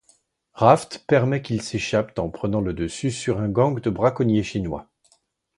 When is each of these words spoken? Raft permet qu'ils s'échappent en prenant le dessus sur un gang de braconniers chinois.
Raft 0.55 1.03
permet 1.05 1.43
qu'ils 1.43 1.61
s'échappent 1.61 2.17
en 2.17 2.31
prenant 2.31 2.59
le 2.59 2.73
dessus 2.73 3.11
sur 3.11 3.37
un 3.39 3.49
gang 3.49 3.79
de 3.79 3.89
braconniers 3.91 4.41
chinois. 4.41 4.89